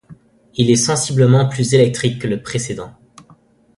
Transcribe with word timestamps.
Il 0.55 0.71
est 0.71 0.77
sensiblement 0.77 1.47
plus 1.47 1.75
électrique 1.75 2.23
que 2.23 2.27
le 2.27 2.41
précédent. 2.41 2.95